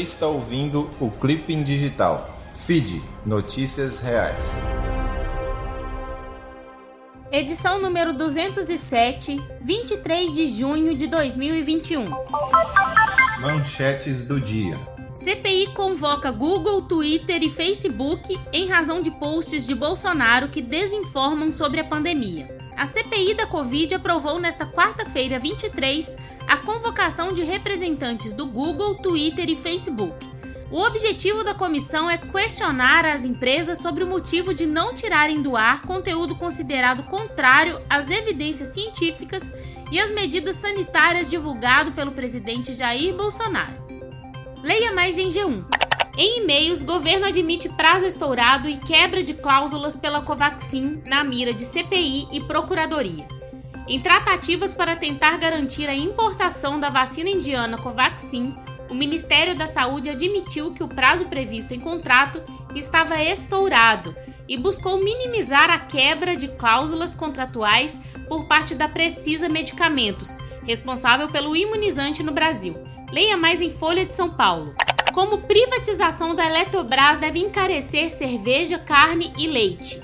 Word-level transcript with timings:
está 0.00 0.26
ouvindo 0.26 0.90
o 1.00 1.10
Clipping 1.10 1.62
Digital. 1.62 2.38
Feed 2.54 3.02
Notícias 3.24 4.00
Reais. 4.00 4.56
Edição 7.30 7.80
número 7.80 8.12
207, 8.12 9.40
23 9.62 10.34
de 10.34 10.48
junho 10.48 10.96
de 10.96 11.06
2021. 11.06 12.10
Manchetes 13.40 14.26
do 14.26 14.40
dia. 14.40 14.76
CPI 15.20 15.74
convoca 15.74 16.30
Google, 16.30 16.80
Twitter 16.80 17.42
e 17.42 17.50
Facebook 17.50 18.40
em 18.54 18.66
razão 18.66 19.02
de 19.02 19.10
posts 19.10 19.66
de 19.66 19.74
Bolsonaro 19.74 20.48
que 20.48 20.62
desinformam 20.62 21.52
sobre 21.52 21.78
a 21.78 21.84
pandemia. 21.84 22.48
A 22.74 22.86
CPI 22.86 23.34
da 23.34 23.46
Covid 23.46 23.96
aprovou 23.96 24.40
nesta 24.40 24.64
quarta-feira, 24.64 25.38
23, 25.38 26.16
a 26.48 26.56
convocação 26.56 27.34
de 27.34 27.42
representantes 27.42 28.32
do 28.32 28.46
Google, 28.46 28.94
Twitter 28.94 29.50
e 29.50 29.56
Facebook. 29.56 30.26
O 30.70 30.80
objetivo 30.80 31.44
da 31.44 31.52
comissão 31.52 32.08
é 32.08 32.16
questionar 32.16 33.04
as 33.04 33.26
empresas 33.26 33.76
sobre 33.76 34.02
o 34.02 34.06
motivo 34.06 34.54
de 34.54 34.64
não 34.64 34.94
tirarem 34.94 35.42
do 35.42 35.54
ar 35.54 35.82
conteúdo 35.82 36.34
considerado 36.34 37.02
contrário 37.02 37.78
às 37.90 38.08
evidências 38.08 38.68
científicas 38.68 39.52
e 39.92 40.00
às 40.00 40.10
medidas 40.10 40.56
sanitárias 40.56 41.28
divulgado 41.28 41.92
pelo 41.92 42.12
presidente 42.12 42.72
Jair 42.72 43.14
Bolsonaro. 43.14 43.89
Leia 44.62 44.92
mais 44.92 45.16
em 45.16 45.28
G1. 45.28 45.64
Em 46.18 46.42
e-mails, 46.42 46.82
governo 46.82 47.26
admite 47.26 47.66
prazo 47.70 48.04
estourado 48.04 48.68
e 48.68 48.76
quebra 48.76 49.22
de 49.22 49.32
cláusulas 49.32 49.96
pela 49.96 50.20
Covaxin 50.20 51.02
na 51.06 51.24
mira 51.24 51.54
de 51.54 51.64
CPI 51.64 52.28
e 52.30 52.40
Procuradoria. 52.40 53.26
Em 53.88 53.98
tratativas 53.98 54.74
para 54.74 54.96
tentar 54.96 55.38
garantir 55.38 55.88
a 55.88 55.94
importação 55.94 56.78
da 56.78 56.90
vacina 56.90 57.30
indiana 57.30 57.78
Covaxin, 57.78 58.54
o 58.90 58.94
Ministério 58.94 59.56
da 59.56 59.66
Saúde 59.66 60.10
admitiu 60.10 60.74
que 60.74 60.84
o 60.84 60.88
prazo 60.88 61.24
previsto 61.24 61.72
em 61.72 61.80
contrato 61.80 62.42
estava 62.74 63.22
estourado 63.22 64.14
e 64.46 64.58
buscou 64.58 65.02
minimizar 65.02 65.70
a 65.70 65.78
quebra 65.78 66.36
de 66.36 66.48
cláusulas 66.48 67.14
contratuais 67.14 67.98
por 68.28 68.46
parte 68.46 68.74
da 68.74 68.88
Precisa 68.88 69.48
Medicamentos, 69.48 70.38
responsável 70.66 71.28
pelo 71.28 71.56
imunizante 71.56 72.22
no 72.22 72.32
Brasil. 72.32 72.76
Leia 73.12 73.36
mais 73.36 73.60
em 73.60 73.70
Folha 73.70 74.06
de 74.06 74.14
São 74.14 74.30
Paulo 74.30 74.74
como 75.12 75.38
privatização 75.38 76.34
da 76.34 76.46
Eletrobras 76.46 77.18
deve 77.18 77.38
encarecer 77.40 78.12
cerveja, 78.12 78.78
carne 78.78 79.32
e 79.36 79.46
leite. 79.46 80.00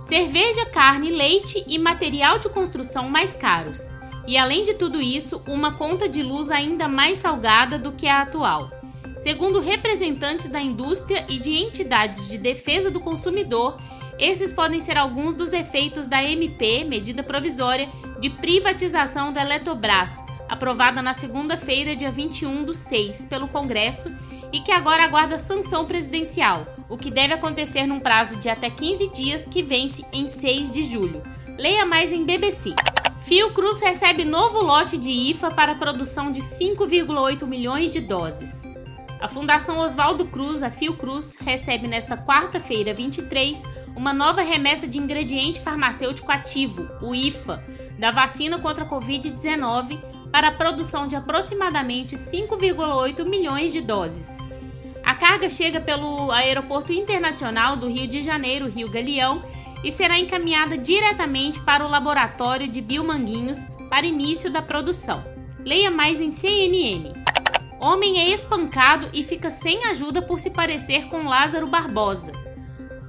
Cerveja, 0.00 0.66
carne, 0.66 1.10
leite 1.10 1.62
e 1.66 1.78
material 1.78 2.38
de 2.38 2.48
construção 2.48 3.08
mais 3.08 3.34
caros. 3.34 3.92
E 4.26 4.36
além 4.36 4.64
de 4.64 4.74
tudo 4.74 5.00
isso, 5.00 5.42
uma 5.46 5.72
conta 5.72 6.08
de 6.08 6.22
luz 6.22 6.50
ainda 6.50 6.88
mais 6.88 7.18
salgada 7.18 7.78
do 7.78 7.92
que 7.92 8.08
a 8.08 8.22
atual. 8.22 8.70
Segundo 9.18 9.60
representantes 9.60 10.48
da 10.48 10.60
indústria 10.60 11.24
e 11.28 11.38
de 11.38 11.52
entidades 11.52 12.28
de 12.28 12.38
defesa 12.38 12.90
do 12.90 13.00
consumidor, 13.00 13.76
esses 14.18 14.50
podem 14.50 14.80
ser 14.80 14.98
alguns 14.98 15.34
dos 15.34 15.52
efeitos 15.52 16.06
da 16.06 16.22
MP, 16.22 16.84
medida 16.84 17.22
provisória, 17.22 17.88
de 18.20 18.30
privatização 18.30 19.32
da 19.32 19.42
Eletrobras, 19.42 20.16
aprovada 20.50 21.00
na 21.00 21.14
segunda-feira, 21.14 21.94
dia 21.94 22.10
21 22.10 22.64
do 22.64 22.74
6, 22.74 23.26
pelo 23.26 23.46
Congresso 23.46 24.10
e 24.52 24.58
que 24.60 24.72
agora 24.72 25.04
aguarda 25.04 25.38
sanção 25.38 25.84
presidencial, 25.84 26.66
o 26.88 26.98
que 26.98 27.08
deve 27.08 27.32
acontecer 27.32 27.86
num 27.86 28.00
prazo 28.00 28.36
de 28.36 28.48
até 28.48 28.68
15 28.68 29.12
dias 29.12 29.46
que 29.46 29.62
vence 29.62 30.04
em 30.12 30.26
6 30.26 30.72
de 30.72 30.82
julho. 30.82 31.22
Leia 31.56 31.86
mais 31.86 32.10
em 32.10 32.24
BBC. 32.24 32.74
Fiocruz 33.20 33.80
recebe 33.80 34.24
novo 34.24 34.60
lote 34.60 34.98
de 34.98 35.10
IFA 35.10 35.52
para 35.52 35.76
produção 35.76 36.32
de 36.32 36.40
5,8 36.40 37.46
milhões 37.46 37.92
de 37.92 38.00
doses. 38.00 38.64
A 39.20 39.28
Fundação 39.28 39.78
Oswaldo 39.78 40.24
Cruz, 40.24 40.62
a 40.62 40.70
Fiocruz, 40.70 41.36
recebe 41.38 41.86
nesta 41.86 42.16
quarta-feira, 42.16 42.94
23, 42.94 43.62
uma 43.94 44.12
nova 44.14 44.40
remessa 44.40 44.88
de 44.88 44.98
ingrediente 44.98 45.60
farmacêutico 45.60 46.32
ativo, 46.32 46.88
o 47.02 47.14
IFA, 47.14 47.62
da 47.98 48.10
vacina 48.10 48.58
contra 48.58 48.84
a 48.84 48.88
Covid-19 48.88 50.09
para 50.30 50.48
a 50.48 50.52
produção 50.52 51.06
de 51.06 51.16
aproximadamente 51.16 52.16
5,8 52.16 53.24
milhões 53.24 53.72
de 53.72 53.80
doses. 53.80 54.38
A 55.04 55.14
carga 55.14 55.50
chega 55.50 55.80
pelo 55.80 56.30
Aeroporto 56.30 56.92
Internacional 56.92 57.76
do 57.76 57.88
Rio 57.88 58.06
de 58.06 58.22
Janeiro, 58.22 58.68
Rio 58.68 58.90
Galeão, 58.90 59.42
e 59.82 59.90
será 59.90 60.18
encaminhada 60.18 60.76
diretamente 60.76 61.58
para 61.60 61.84
o 61.84 61.90
laboratório 61.90 62.68
de 62.68 62.80
Biomanguinhos 62.80 63.58
para 63.88 64.06
início 64.06 64.50
da 64.50 64.62
produção. 64.62 65.24
Leia 65.64 65.90
mais 65.90 66.20
em 66.20 66.30
CNN. 66.30 67.12
Homem 67.80 68.20
é 68.20 68.28
espancado 68.28 69.08
e 69.12 69.24
fica 69.24 69.48
sem 69.48 69.86
ajuda 69.86 70.20
por 70.20 70.38
se 70.38 70.50
parecer 70.50 71.06
com 71.06 71.26
Lázaro 71.26 71.66
Barbosa. 71.66 72.32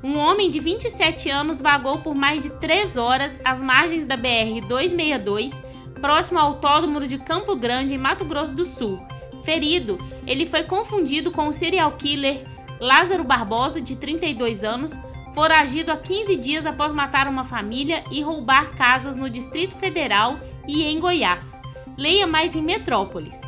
Um 0.03 0.17
homem 0.17 0.49
de 0.49 0.59
27 0.59 1.29
anos 1.29 1.61
vagou 1.61 1.99
por 1.99 2.15
mais 2.15 2.41
de 2.41 2.49
3 2.51 2.97
horas 2.97 3.39
às 3.43 3.61
margens 3.61 4.05
da 4.05 4.17
BR-262 4.17 5.70
próximo 6.01 6.39
ao 6.39 6.47
autódromo 6.47 6.99
de 7.07 7.19
Campo 7.19 7.55
Grande, 7.55 7.93
em 7.93 7.97
Mato 7.97 8.25
Grosso 8.25 8.55
do 8.55 8.65
Sul. 8.65 8.99
Ferido, 9.45 9.97
ele 10.25 10.45
foi 10.45 10.63
confundido 10.63 11.31
com 11.31 11.47
o 11.47 11.53
serial 11.53 11.91
killer 11.93 12.43
Lázaro 12.79 13.23
Barbosa, 13.23 13.79
de 13.79 13.95
32 13.95 14.63
anos, 14.63 14.97
foragido 15.35 15.91
há 15.91 15.97
15 15.97 16.35
dias 16.35 16.65
após 16.65 16.91
matar 16.91 17.27
uma 17.27 17.43
família 17.43 18.03
e 18.11 18.23
roubar 18.23 18.71
casas 18.71 19.15
no 19.15 19.29
Distrito 19.29 19.75
Federal 19.77 20.39
e 20.67 20.83
em 20.83 20.99
Goiás. 20.99 21.61
Leia 21.95 22.25
mais 22.25 22.55
em 22.55 22.61
Metrópolis. 22.63 23.39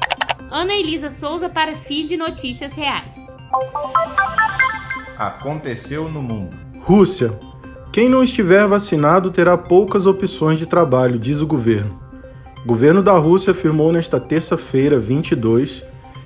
Ana 0.52 0.76
Elisa 0.76 1.10
Souza 1.10 1.50
para 1.50 1.76
Feed 1.76 2.16
Notícias 2.16 2.76
Reais. 2.76 3.36
Aconteceu 5.18 6.08
no 6.10 6.22
mundo. 6.22 6.56
Rússia. 6.82 7.38
Quem 7.92 8.08
não 8.08 8.22
estiver 8.22 8.68
vacinado 8.68 9.32
terá 9.32 9.58
poucas 9.58 10.06
opções 10.06 10.60
de 10.60 10.68
trabalho, 10.68 11.18
diz 11.18 11.42
o 11.42 11.48
governo. 11.48 12.03
O 12.64 12.68
governo 12.68 13.04
da 13.04 13.12
Rússia 13.18 13.52
afirmou 13.52 13.92
nesta 13.92 14.22
terça-feira, 14.22 14.98
22, 14.98 15.84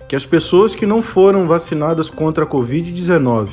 que 0.07 0.15
as 0.15 0.23
pessoas 0.23 0.75
que 0.75 0.85
não 0.85 1.01
foram 1.01 1.45
vacinadas 1.45 2.11
contra 2.11 2.43
a 2.43 2.47
Covid-19 2.47 3.49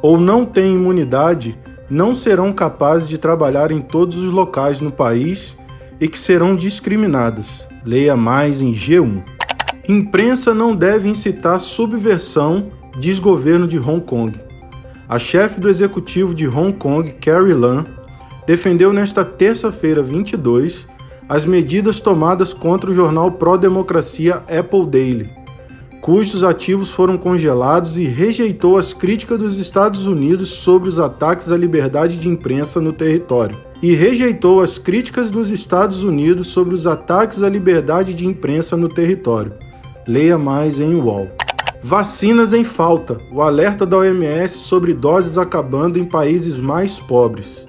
ou 0.00 0.18
não 0.18 0.46
têm 0.46 0.74
imunidade 0.74 1.58
não 1.90 2.16
serão 2.16 2.50
capazes 2.50 3.06
de 3.06 3.18
trabalhar 3.18 3.70
em 3.70 3.82
todos 3.82 4.16
os 4.16 4.32
locais 4.32 4.80
no 4.80 4.90
país 4.90 5.54
e 6.00 6.08
que 6.08 6.18
serão 6.18 6.56
discriminadas. 6.56 7.68
Leia 7.84 8.16
mais 8.16 8.62
em 8.62 8.72
G1. 8.72 9.22
Imprensa 9.86 10.54
não 10.54 10.74
deve 10.74 11.10
incitar 11.10 11.60
subversão, 11.60 12.70
diz 12.98 13.18
governo 13.18 13.68
de 13.68 13.78
Hong 13.78 14.00
Kong. 14.00 14.40
A 15.06 15.18
chefe 15.18 15.60
do 15.60 15.68
executivo 15.68 16.34
de 16.34 16.48
Hong 16.48 16.72
Kong, 16.72 17.12
Carrie 17.20 17.52
Lam, 17.52 17.84
defendeu 18.46 18.90
nesta 18.90 19.22
terça-feira 19.22 20.02
22 20.02 20.90
as 21.32 21.46
medidas 21.46 21.98
tomadas 21.98 22.52
contra 22.52 22.90
o 22.90 22.94
jornal 22.94 23.32
pró-democracia 23.32 24.42
Apple 24.46 24.84
Daily, 24.84 25.30
cujos 26.02 26.44
ativos 26.44 26.90
foram 26.90 27.16
congelados 27.16 27.96
e 27.96 28.04
rejeitou 28.04 28.76
as 28.76 28.92
críticas 28.92 29.38
dos 29.38 29.58
Estados 29.58 30.06
Unidos 30.06 30.50
sobre 30.50 30.90
os 30.90 30.98
ataques 30.98 31.50
à 31.50 31.56
liberdade 31.56 32.18
de 32.18 32.28
imprensa 32.28 32.82
no 32.82 32.92
território. 32.92 33.56
E 33.82 33.94
rejeitou 33.94 34.60
as 34.60 34.76
críticas 34.76 35.30
dos 35.30 35.48
Estados 35.48 36.04
Unidos 36.04 36.48
sobre 36.48 36.74
os 36.74 36.86
ataques 36.86 37.42
à 37.42 37.48
liberdade 37.48 38.12
de 38.12 38.26
imprensa 38.26 38.76
no 38.76 38.90
território. 38.90 39.54
Leia 40.06 40.36
mais 40.36 40.78
em 40.78 40.94
UOL. 40.96 41.30
Vacinas 41.82 42.52
em 42.52 42.62
falta. 42.62 43.16
O 43.32 43.40
alerta 43.40 43.86
da 43.86 43.96
OMS 43.96 44.58
sobre 44.58 44.92
doses 44.92 45.38
acabando 45.38 45.98
em 45.98 46.04
países 46.04 46.58
mais 46.58 46.98
pobres. 46.98 47.64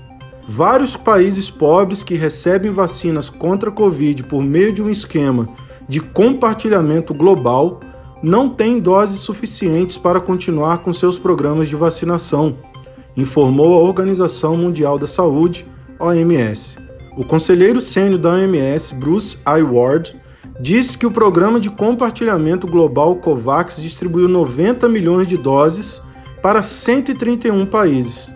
Vários 0.47 0.97
países 0.97 1.49
pobres 1.49 2.03
que 2.03 2.15
recebem 2.15 2.69
vacinas 2.69 3.29
contra 3.29 3.69
a 3.69 3.73
Covid 3.73 4.23
por 4.23 4.43
meio 4.43 4.73
de 4.73 4.83
um 4.83 4.89
esquema 4.89 5.47
de 5.87 6.01
compartilhamento 6.01 7.13
global 7.13 7.79
não 8.21 8.49
têm 8.49 8.79
doses 8.79 9.19
suficientes 9.19 9.97
para 9.97 10.19
continuar 10.19 10.79
com 10.79 10.91
seus 10.91 11.17
programas 11.17 11.67
de 11.67 11.75
vacinação, 11.75 12.57
informou 13.15 13.77
a 13.77 13.83
Organização 13.83 14.57
Mundial 14.57 14.97
da 14.97 15.07
Saúde, 15.07 15.65
OMS. 15.99 16.77
O 17.17 17.23
conselheiro 17.23 17.79
sênior 17.79 18.19
da 18.19 18.31
OMS, 18.31 18.95
Bruce 18.95 19.37
Ward, 19.45 20.15
disse 20.59 20.97
que 20.97 21.05
o 21.05 21.11
programa 21.11 21.59
de 21.59 21.69
compartilhamento 21.69 22.67
global 22.67 23.15
COVAX 23.17 23.77
distribuiu 23.77 24.27
90 24.27 24.89
milhões 24.89 25.27
de 25.27 25.37
doses 25.37 26.01
para 26.41 26.61
131 26.61 27.65
países 27.65 28.32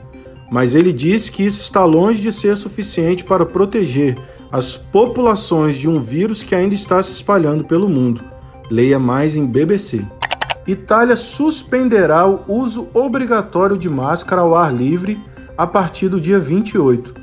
mas 0.52 0.74
ele 0.74 0.94
disse 0.94 1.32
que 1.32 1.46
isso 1.46 1.62
está 1.62 1.84
longe 1.84 2.22
de 2.22 2.32
ser 2.32 2.56
suficiente 2.56 3.24
para 3.24 3.46
proteger 3.46 4.18
as 4.52 4.78
populações 4.78 5.76
de 5.76 5.90
um 5.90 6.02
vírus 6.02 6.44
que 6.44 6.56
ainda 6.56 6.74
está 6.74 7.02
se 7.04 7.14
espalhando 7.14 7.64
pelo 7.64 7.90
mundo. 7.90 8.22
Leia 8.70 8.98
mais 8.98 9.36
em 9.36 9.46
BBC. 9.46 10.06
Itália 10.66 11.16
suspenderá 11.16 12.28
o 12.28 12.44
uso 12.48 12.88
obrigatório 12.94 13.78
de 13.78 13.90
máscara 13.90 14.42
ao 14.42 14.56
ar 14.56 14.74
livre 14.74 15.18
a 15.58 15.66
partir 15.66 16.10
do 16.10 16.20
dia 16.20 16.40
28. 16.40 17.14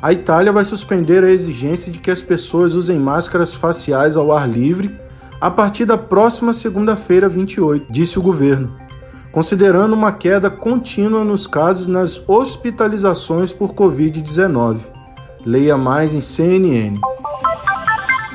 A 0.00 0.12
Itália 0.12 0.52
vai 0.52 0.64
suspender 0.64 1.24
a 1.24 1.30
exigência 1.30 1.90
de 1.90 1.98
que 1.98 2.10
as 2.10 2.22
pessoas 2.22 2.74
usem 2.74 2.98
máscaras 2.98 3.54
faciais 3.54 4.16
ao 4.16 4.32
ar 4.32 4.48
livre 4.48 4.90
a 5.40 5.50
partir 5.50 5.84
da 5.84 5.96
próxima 5.96 6.52
segunda-feira, 6.52 7.28
28, 7.28 7.86
disse 7.92 8.18
o 8.18 8.22
governo, 8.22 8.72
considerando 9.38 9.92
uma 9.92 10.10
queda 10.10 10.50
contínua 10.50 11.22
nos 11.22 11.46
casos 11.46 11.86
nas 11.86 12.20
hospitalizações 12.26 13.52
por 13.52 13.72
Covid-19. 13.72 14.80
Leia 15.46 15.76
mais 15.76 16.12
em 16.12 16.20
CNN. 16.20 16.98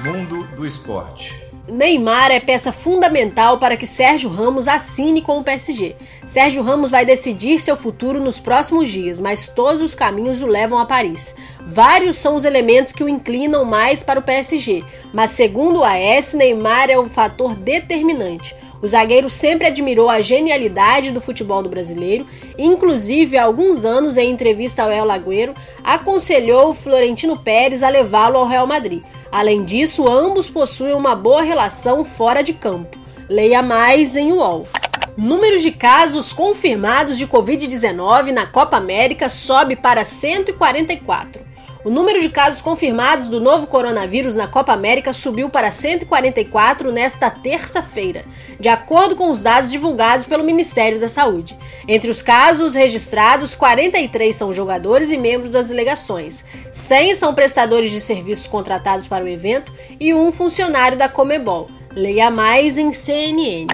Mundo 0.01 0.47
do 0.55 0.65
esporte. 0.65 1.44
Neymar 1.67 2.31
é 2.31 2.39
peça 2.39 2.71
fundamental 2.71 3.57
para 3.57 3.75
que 3.75 3.85
Sérgio 3.85 4.29
Ramos 4.29 4.65
assine 4.65 5.21
com 5.21 5.39
o 5.39 5.44
PSG. 5.44 5.97
Sérgio 6.25 6.63
Ramos 6.63 6.89
vai 6.89 7.05
decidir 7.05 7.59
seu 7.59 7.75
futuro 7.75 8.21
nos 8.21 8.39
próximos 8.39 8.89
dias, 8.89 9.19
mas 9.19 9.50
todos 9.50 9.81
os 9.81 9.94
caminhos 9.94 10.41
o 10.41 10.47
levam 10.47 10.79
a 10.79 10.85
Paris. 10.85 11.35
Vários 11.59 12.17
são 12.17 12.33
os 12.33 12.45
elementos 12.45 12.94
que 12.94 13.03
o 13.03 13.09
inclinam 13.09 13.65
mais 13.65 14.03
para 14.03 14.21
o 14.21 14.23
PSG, 14.23 14.85
mas 15.13 15.31
segundo 15.31 15.79
o 15.79 15.83
AS, 15.83 16.33
Neymar 16.33 16.89
é 16.89 16.97
o 16.97 17.09
fator 17.09 17.55
determinante. 17.55 18.55
O 18.83 18.88
zagueiro 18.88 19.30
sempre 19.30 19.65
admirou 19.65 20.09
a 20.09 20.19
genialidade 20.19 21.13
do 21.13 21.21
futebol 21.21 21.63
do 21.63 21.69
brasileiro, 21.69 22.27
inclusive 22.57 23.38
há 23.38 23.45
alguns 23.45 23.85
anos, 23.85 24.18
em 24.18 24.30
entrevista 24.30 24.83
ao 24.83 24.91
El 24.91 25.06
Lagueiro, 25.06 25.53
aconselhou 25.81 26.71
o 26.71 26.74
Florentino 26.74 27.38
Pérez 27.38 27.81
a 27.81 27.88
levá-lo 27.88 28.38
ao 28.38 28.45
Real 28.45 28.68
Madrid. 28.68 29.01
Além 29.31 29.63
disso, 29.63 30.06
ambos 30.06 30.50
possuem 30.50 30.94
uma 30.94 31.15
boa 31.15 31.41
relação 31.41 32.03
fora 32.03 32.44
de 32.44 32.51
campo. 32.51 33.00
Leia 33.30 33.62
mais 33.62 34.18
em 34.18 34.33
UOL. 34.33 34.68
Números 35.15 35.62
de 35.62 35.71
casos 35.71 36.33
confirmados 36.33 37.18
de 37.18 37.25
Covid-19 37.25 38.31
na 38.31 38.45
Copa 38.45 38.75
América 38.75 39.29
sobe 39.29 39.77
para 39.77 40.03
144. 40.03 41.42
O 41.83 41.89
número 41.89 42.21
de 42.21 42.30
casos 42.30 42.62
confirmados 42.62 43.27
do 43.27 43.41
novo 43.41 43.68
coronavírus 43.68 44.38
na 44.38 44.47
Copa 44.47 44.71
América 44.71 45.12
subiu 45.12 45.50
para 45.50 45.69
144 45.69 46.94
nesta 46.94 47.30
terça-feira, 47.30 48.24
de 48.57 48.69
acordo 48.69 49.18
com 49.18 49.30
os 49.30 49.44
dados 49.44 49.69
divulgados 49.69 50.25
pelo 50.25 50.45
Ministério 50.45 50.97
da 50.97 51.09
Saúde. 51.09 51.57
Entre 51.85 52.09
os 52.09 52.21
casos 52.21 52.74
registrados, 52.74 53.53
43 53.53 54.33
são 54.33 54.53
jogadores 54.53 55.12
e 55.12 55.18
membros 55.18 55.50
das 55.50 55.68
delegações, 55.68 56.45
100 56.71 57.15
são 57.15 57.33
prestadores 57.33 57.91
de 57.91 58.00
serviços 58.00 58.47
contratados 58.47 59.06
para 59.06 59.25
o 59.25 59.27
evento 59.27 59.74
e 60.00 60.13
um 60.13 60.31
funcionário 60.31 60.97
da 60.97 61.09
Comebol. 61.09 61.68
Leia 61.94 62.31
mais 62.31 62.77
em 62.77 62.94
CNN. 62.94 63.68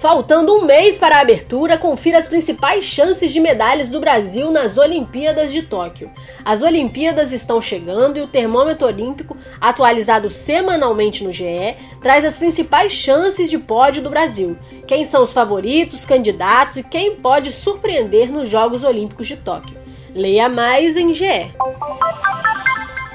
Faltando 0.00 0.54
um 0.54 0.64
mês 0.64 0.96
para 0.96 1.16
a 1.16 1.20
abertura, 1.20 1.76
confira 1.76 2.18
as 2.18 2.28
principais 2.28 2.84
chances 2.84 3.32
de 3.32 3.40
medalhas 3.40 3.88
do 3.88 3.98
Brasil 3.98 4.48
nas 4.48 4.78
Olimpíadas 4.78 5.50
de 5.50 5.62
Tóquio. 5.62 6.08
As 6.44 6.62
Olimpíadas 6.62 7.32
estão 7.32 7.60
chegando 7.60 8.16
e 8.16 8.20
o 8.20 8.28
termômetro 8.28 8.86
olímpico, 8.86 9.36
atualizado 9.60 10.30
semanalmente 10.30 11.24
no 11.24 11.32
GE, 11.32 11.74
traz 12.00 12.24
as 12.24 12.36
principais 12.38 12.92
chances 12.92 13.50
de 13.50 13.58
pódio 13.58 14.00
do 14.00 14.08
Brasil. 14.08 14.56
Quem 14.86 15.04
são 15.04 15.24
os 15.24 15.32
favoritos, 15.32 16.04
candidatos 16.04 16.76
e 16.76 16.84
quem 16.84 17.16
pode 17.16 17.50
surpreender 17.50 18.30
nos 18.30 18.48
Jogos 18.48 18.84
Olímpicos 18.84 19.26
de 19.26 19.36
Tóquio. 19.36 19.76
Leia 20.14 20.48
mais 20.48 20.96
em 20.96 21.12
GE. 21.12 21.50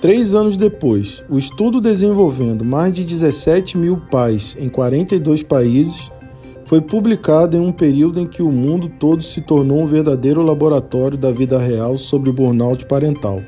Três 0.00 0.34
anos 0.34 0.56
depois, 0.56 1.22
o 1.28 1.38
estudo 1.38 1.80
desenvolvendo 1.80 2.64
mais 2.64 2.92
de 2.92 3.04
17 3.04 3.76
mil 3.76 3.98
pais 4.10 4.56
em 4.58 4.68
42 4.68 5.42
países 5.42 6.10
foi 6.64 6.80
publicado 6.80 7.56
em 7.56 7.60
um 7.60 7.72
período 7.72 8.20
em 8.20 8.26
que 8.26 8.42
o 8.42 8.52
mundo 8.52 8.88
todo 8.88 9.22
se 9.22 9.40
tornou 9.40 9.80
um 9.80 9.86
verdadeiro 9.86 10.42
laboratório 10.42 11.18
da 11.18 11.32
vida 11.32 11.58
real 11.58 11.96
sobre 11.96 12.30
o 12.30 12.32
burnout 12.32 12.86
parental, 12.86 13.40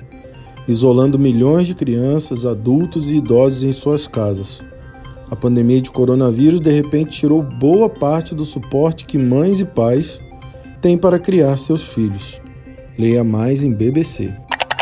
isolando 0.67 1.19
milhões 1.19 1.67
de 1.67 1.75
crianças, 1.75 2.45
adultos 2.45 3.11
e 3.11 3.17
idosos 3.17 3.63
em 3.63 3.73
suas 3.73 4.07
casas. 4.07 4.61
A 5.31 5.37
pandemia 5.37 5.81
de 5.81 5.91
coronavírus 5.91 6.61
de 6.61 6.71
repente 6.71 7.13
tirou 7.13 7.43
boa 7.43 7.89
parte 7.89 8.35
do 8.35 8.45
suporte 8.45 9.07
que 9.07 9.17
mães 9.17 9.61
e 9.61 9.65
pais 9.65 10.19
têm 10.83 10.99
para 10.99 11.19
criar 11.19 11.57
seus 11.57 11.85
filhos. 11.85 12.41
Leia 12.99 13.23
mais 13.25 13.63
em 13.63 13.73
BBC. 13.73 14.31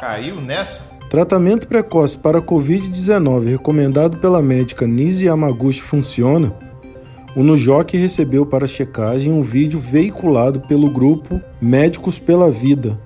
Caiu 0.01 0.41
nessa? 0.41 0.99
Tratamento 1.11 1.69
precoce 1.69 2.17
para 2.17 2.39
a 2.39 2.43
Covid-19 2.43 3.51
recomendado 3.51 4.19
pela 4.19 4.41
médica 4.41 4.87
Nise 4.87 5.27
Yamaguchi 5.27 5.83
funciona? 5.83 6.53
O 7.37 7.43
Nujoc 7.43 7.97
recebeu 7.97 8.45
para 8.45 8.67
checagem 8.67 9.33
um 9.33 9.43
vídeo 9.43 9.79
veiculado 9.79 10.61
pelo 10.61 10.91
grupo 10.91 11.41
Médicos 11.61 12.19
pela 12.19 12.51
Vida, 12.51 12.99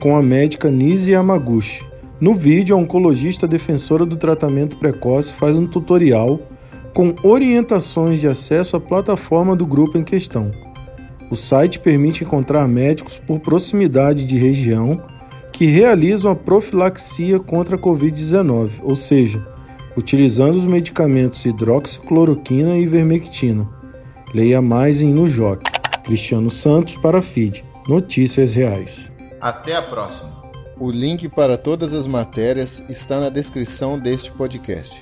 com 0.00 0.16
a 0.16 0.22
médica 0.22 0.70
Nise 0.70 1.10
Yamaguchi. 1.10 1.84
No 2.18 2.34
vídeo, 2.34 2.74
a 2.74 2.78
oncologista 2.78 3.46
defensora 3.46 4.06
do 4.06 4.16
tratamento 4.16 4.76
precoce 4.76 5.32
faz 5.34 5.54
um 5.56 5.66
tutorial 5.66 6.40
com 6.94 7.14
orientações 7.22 8.20
de 8.20 8.26
acesso 8.26 8.76
à 8.76 8.80
plataforma 8.80 9.54
do 9.54 9.66
grupo 9.66 9.98
em 9.98 10.04
questão. 10.04 10.50
O 11.30 11.36
site 11.36 11.78
permite 11.78 12.24
encontrar 12.24 12.68
médicos 12.68 13.18
por 13.18 13.40
proximidade 13.40 14.24
de 14.24 14.36
região 14.36 15.02
que 15.52 15.66
realizam 15.66 16.30
a 16.30 16.36
profilaxia 16.36 17.40
contra 17.40 17.76
a 17.76 17.78
Covid-19, 17.78 18.70
ou 18.82 18.94
seja, 18.94 19.42
utilizando 19.96 20.56
os 20.56 20.66
medicamentos 20.66 21.44
hidroxicloroquina 21.44 22.76
e 22.76 22.82
ivermectina. 22.82 23.68
Leia 24.34 24.60
mais 24.60 25.00
em 25.00 25.12
Nujoc. 25.12 25.62
Cristiano 26.04 26.50
Santos 26.50 26.94
para 26.96 27.22
FID. 27.22 27.64
Notícias 27.88 28.54
Reais. 28.54 29.10
Até 29.40 29.74
a 29.74 29.82
próxima. 29.82 30.36
O 30.78 30.90
link 30.90 31.28
para 31.28 31.56
todas 31.56 31.94
as 31.94 32.06
matérias 32.06 32.84
está 32.88 33.18
na 33.18 33.30
descrição 33.30 33.98
deste 33.98 34.30
podcast. 34.30 35.00